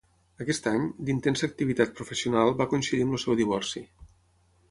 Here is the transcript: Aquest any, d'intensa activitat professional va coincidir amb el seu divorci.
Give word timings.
Aquest 0.43 0.69
any, 0.69 0.85
d'intensa 1.09 1.45
activitat 1.49 1.93
professional 2.01 2.51
va 2.63 2.67
coincidir 2.73 3.05
amb 3.09 3.17
el 3.21 3.21
seu 3.27 3.39
divorci. 3.43 3.85